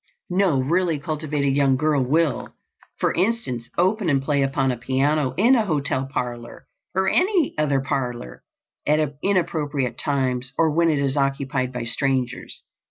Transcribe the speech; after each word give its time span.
No 0.31 0.59
really 0.59 0.97
cultivated 0.97 1.55
young 1.55 1.77
girl 1.77 2.01
will, 2.03 2.55
for 2.97 3.13
instance, 3.13 3.69
open 3.77 4.09
and 4.09 4.19
play 4.19 4.41
upon 4.41 4.71
a 4.71 4.75
piano 4.75 5.35
in 5.37 5.53
a 5.53 5.63
hotel 5.67 6.07
parlor 6.11 6.65
or 6.95 7.07
any 7.07 7.55
other 7.55 7.81
parlor 7.81 8.41
at 8.87 9.17
inappropriate 9.21 9.99
times 9.99 10.53
or 10.57 10.71
when 10.71 10.89
it 10.89 10.97
is 10.97 11.15
occupied 11.17 11.71
by 11.71 11.83
strangers. 11.83 12.63